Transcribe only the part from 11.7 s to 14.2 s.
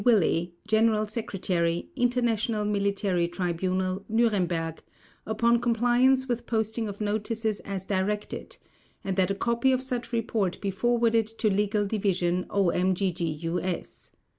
Division, OMGGUS.